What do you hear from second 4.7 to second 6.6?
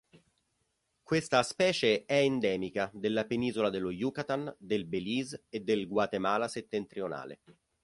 Belize e del Guatemala